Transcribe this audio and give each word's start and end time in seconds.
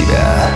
себя. 0.00 0.50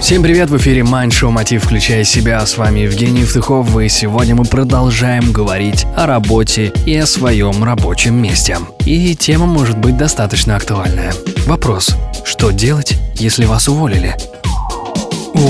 Всем 0.00 0.22
привет, 0.22 0.50
в 0.50 0.56
эфире 0.56 0.80
Mind 0.80 1.10
Show 1.10 1.30
Мотив 1.30 1.64
«Включая 1.64 2.04
себя». 2.04 2.44
С 2.44 2.56
вами 2.56 2.80
Евгений 2.80 3.20
Евтухов, 3.20 3.78
и 3.78 3.88
сегодня 3.88 4.34
мы 4.34 4.44
продолжаем 4.44 5.30
говорить 5.30 5.86
о 5.96 6.06
работе 6.06 6.72
и 6.86 6.96
о 6.96 7.06
своем 7.06 7.62
рабочем 7.62 8.20
месте. 8.20 8.56
И 8.86 9.14
тема 9.14 9.46
может 9.46 9.78
быть 9.78 9.96
достаточно 9.96 10.56
актуальная. 10.56 11.12
Вопрос, 11.46 11.94
что 12.24 12.50
делать, 12.50 12.94
если 13.14 13.44
вас 13.44 13.68
уволили? 13.68 14.16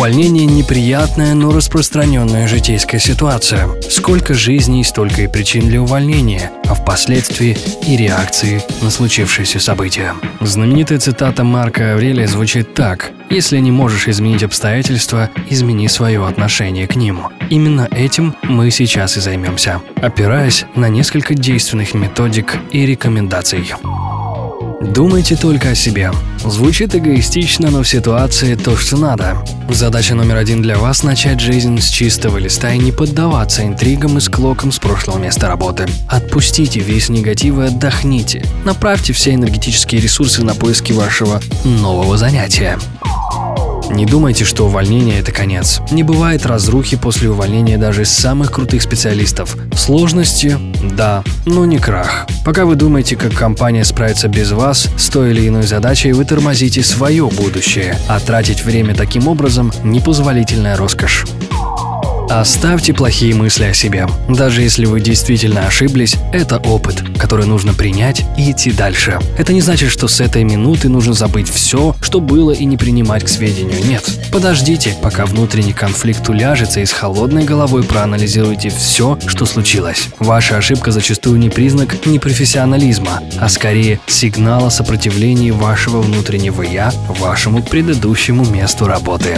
Увольнение– 0.00 0.46
неприятная, 0.46 1.34
но 1.34 1.52
распространенная 1.52 2.48
житейская 2.48 2.98
ситуация. 2.98 3.68
Сколько 3.82 4.32
жизней, 4.32 4.82
столько 4.82 5.20
и 5.20 5.28
причин 5.28 5.68
для 5.68 5.82
увольнения, 5.82 6.50
а 6.64 6.72
впоследствии 6.72 7.58
и 7.86 7.98
реакции 7.98 8.62
на 8.80 8.88
случившееся 8.88 9.60
событие. 9.60 10.14
Знаменитая 10.40 10.98
цитата 10.98 11.44
Марка 11.44 11.92
Аврелия 11.92 12.26
звучит 12.26 12.72
так 12.72 13.10
«Если 13.28 13.58
не 13.58 13.72
можешь 13.72 14.08
изменить 14.08 14.42
обстоятельства, 14.42 15.28
измени 15.50 15.86
свое 15.86 16.26
отношение 16.26 16.86
к 16.86 16.96
ним». 16.96 17.20
Именно 17.50 17.86
этим 17.90 18.34
мы 18.44 18.70
сейчас 18.70 19.18
и 19.18 19.20
займемся, 19.20 19.82
опираясь 19.96 20.64
на 20.76 20.88
несколько 20.88 21.34
действенных 21.34 21.92
методик 21.92 22.56
и 22.70 22.86
рекомендаций. 22.86 23.74
Думайте 24.80 25.36
только 25.36 25.70
о 25.70 25.74
себе. 25.74 26.10
Звучит 26.42 26.94
эгоистично, 26.94 27.70
но 27.70 27.82
в 27.82 27.88
ситуации 27.88 28.54
то, 28.54 28.78
что 28.78 28.96
надо. 28.96 29.36
Задача 29.68 30.14
номер 30.14 30.36
один 30.36 30.62
для 30.62 30.78
вас– 30.78 31.02
начать 31.04 31.38
жизнь 31.38 31.78
с 31.78 31.90
чистого 31.90 32.38
листа 32.38 32.72
и 32.72 32.78
не 32.78 32.90
поддаваться 32.90 33.62
интригам 33.62 34.16
и 34.16 34.20
склокам 34.22 34.72
с 34.72 34.78
прошлого 34.78 35.18
места 35.18 35.48
работы. 35.48 35.86
Отпустите 36.08 36.80
весь 36.80 37.10
негатив 37.10 37.58
и 37.58 37.64
отдохните. 37.64 38.42
Направьте 38.64 39.12
все 39.12 39.34
энергетические 39.34 40.00
ресурсы 40.00 40.42
на 40.42 40.54
поиски 40.54 40.92
вашего 40.92 41.42
нового 41.62 42.16
занятия. 42.16 42.78
Не 43.90 44.06
думайте, 44.06 44.44
что 44.44 44.66
увольнение– 44.66 45.18
это 45.20 45.32
конец. 45.32 45.80
Не 45.90 46.02
бывает 46.04 46.46
разрухи 46.46 46.96
после 46.96 47.28
увольнения 47.28 47.76
даже 47.76 48.02
из 48.02 48.10
самых 48.10 48.52
крутых 48.52 48.82
специалистов. 48.82 49.56
Сложности– 49.74 50.56
да, 50.96 51.24
но 51.44 51.64
не 51.64 51.78
крах. 51.78 52.26
Пока 52.44 52.64
вы 52.64 52.76
думаете, 52.76 53.16
как 53.16 53.32
компания 53.32 53.84
справится 53.84 54.28
без 54.28 54.52
вас 54.52 54.88
с 54.96 55.08
той 55.08 55.32
или 55.32 55.48
иной 55.48 55.64
задачей, 55.64 56.12
вы 56.12 56.24
тормозите 56.24 56.82
свое 56.82 57.26
будущее, 57.26 57.98
а 58.08 58.20
тратить 58.20 58.64
время 58.64 58.94
таким 58.94 59.26
образом– 59.26 59.72
непозволительная 59.84 60.76
роскошь. 60.76 61.26
Оставьте 62.30 62.94
плохие 62.94 63.34
мысли 63.34 63.64
о 63.64 63.74
себе. 63.74 64.06
Даже 64.28 64.62
если 64.62 64.86
вы 64.86 65.00
действительно 65.00 65.66
ошиблись, 65.66 66.14
это 66.32 66.58
опыт, 66.58 67.02
который 67.18 67.44
нужно 67.44 67.74
принять 67.74 68.22
и 68.38 68.52
идти 68.52 68.70
дальше. 68.70 69.18
Это 69.36 69.52
не 69.52 69.60
значит, 69.60 69.90
что 69.90 70.06
с 70.06 70.20
этой 70.20 70.44
минуты 70.44 70.88
нужно 70.88 71.12
забыть 71.12 71.50
все, 71.50 71.96
что 72.00 72.20
было 72.20 72.52
и 72.52 72.64
не 72.66 72.76
принимать 72.76 73.24
к 73.24 73.28
сведению. 73.28 73.84
Нет. 73.84 74.08
Подождите, 74.30 74.94
пока 75.02 75.26
внутренний 75.26 75.72
конфликт 75.72 76.28
уляжется 76.28 76.78
и 76.78 76.86
с 76.86 76.92
холодной 76.92 77.44
головой 77.44 77.82
проанализируйте 77.82 78.70
все, 78.70 79.18
что 79.26 79.44
случилось. 79.44 80.06
Ваша 80.20 80.56
ошибка 80.56 80.92
зачастую 80.92 81.40
не 81.40 81.50
признак 81.50 82.06
непрофессионализма, 82.06 83.24
а 83.40 83.48
скорее 83.48 83.98
сигнал 84.06 84.66
о 84.66 84.70
сопротивлении 84.70 85.50
вашего 85.50 86.00
внутреннего 86.00 86.62
«я» 86.62 86.92
вашему 87.08 87.60
предыдущему 87.60 88.44
месту 88.44 88.86
работы. 88.86 89.36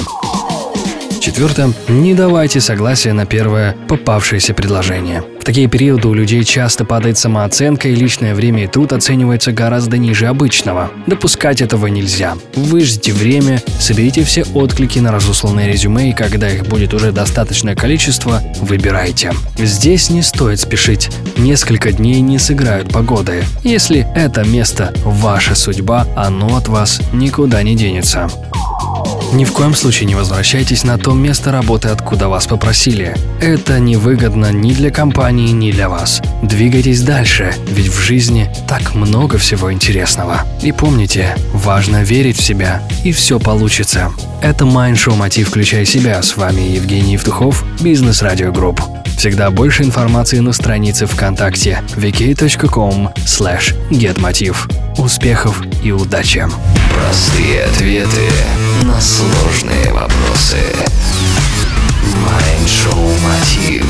Четвертое. 1.33 1.73
Не 1.89 2.13
давайте 2.13 2.61
согласия 2.61 3.15
на 3.15 3.25
первое 3.25 3.75
попавшееся 3.89 4.53
предложение. 4.53 5.25
В 5.41 5.45
такие 5.45 5.67
периоды 5.67 6.07
у 6.09 6.13
людей 6.13 6.45
часто 6.45 6.85
падает 6.85 7.17
самооценка, 7.17 7.89
и 7.89 7.95
личное 7.95 8.35
время 8.35 8.65
и 8.65 8.67
труд 8.67 8.93
оцениваются 8.93 9.51
гораздо 9.51 9.97
ниже 9.97 10.27
обычного. 10.27 10.91
Допускать 11.07 11.63
этого 11.63 11.87
нельзя. 11.87 12.35
Выждите 12.55 13.15
время, 13.15 13.63
соберите 13.81 14.25
все 14.25 14.45
отклики 14.53 14.99
на 14.99 15.11
разосланные 15.11 15.73
резюме, 15.73 16.11
и 16.11 16.13
когда 16.13 16.51
их 16.51 16.67
будет 16.67 16.93
уже 16.93 17.13
достаточное 17.13 17.77
количество, 17.77 18.43
выбирайте. 18.61 19.33
Здесь 19.57 20.11
не 20.11 20.21
стоит 20.21 20.61
спешить. 20.61 21.09
Несколько 21.39 21.93
дней 21.93 22.21
не 22.21 22.39
сыграют 22.39 22.91
погоды. 22.91 23.43
Если 23.65 24.07
это 24.15 24.45
место 24.45 24.93
ваша 25.03 25.55
судьба, 25.55 26.07
оно 26.15 26.59
от 26.59 26.69
вас 26.69 27.01
никуда 27.15 27.63
не 27.63 27.75
денется. 27.75 28.29
Ни 29.33 29.47
в 29.47 29.53
коем 29.53 29.75
случае 29.75 30.07
не 30.07 30.15
возвращайтесь 30.15 30.85
на 30.85 30.99
то 30.99 31.15
место 31.15 31.51
работы, 31.51 31.89
откуда 31.89 32.29
вас 32.29 32.47
попросили. 32.47 33.17
Это 33.41 33.81
невыгодно 33.81 34.53
ни 34.53 34.75
для 34.75 34.91
компании, 34.91 35.51
ни 35.53 35.73
для 35.73 35.89
вас. 35.89 36.21
Двигайтесь 36.43 37.01
дальше, 37.01 37.55
ведь 37.67 37.89
в 37.89 37.99
жизни 37.99 38.51
так 38.69 38.95
много 38.95 39.39
всего 39.39 39.73
интересного. 39.73 40.43
И 40.61 40.71
помните, 40.71 41.35
важно 41.55 42.03
верить 42.03 42.37
в 42.37 42.43
себя, 42.43 42.83
и 43.05 43.13
все 43.13 43.39
получится. 43.39 44.13
Это 44.43 44.65
шоу 44.65 45.17
Мотив 45.17 45.49
«Включай 45.49 45.87
себя». 45.87 46.23
С 46.23 46.37
вами 46.37 46.61
Евгений 46.61 47.15
Евтухов, 47.15 47.65
Бизнес 47.81 48.21
Радио 48.21 48.53
Групп. 48.53 48.83
Всегда 49.17 49.51
больше 49.51 49.83
информации 49.83 50.41
на 50.41 50.53
странице 50.53 51.07
ВКонтакте 51.07 51.83
vk.com 51.97 53.11
slash 53.25 53.75
getmotiv. 53.91 54.69
Успехов 54.99 55.63
и 55.83 55.91
удачи! 55.93 56.45
Простые 56.93 57.65
ответы 57.65 58.32
сложные 59.03 59.93
вопросы. 59.93 60.59
Майншоу 62.25 63.11
Мотив. 63.19 63.82